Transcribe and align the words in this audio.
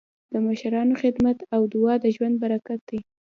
د 0.31 0.33
مشرانو 0.45 0.99
خدمت 1.01 1.37
او 1.55 1.61
دعا 1.73 1.93
د 2.03 2.05
ژوند 2.15 2.35
برکت 2.43 2.79
دی. 2.89 2.99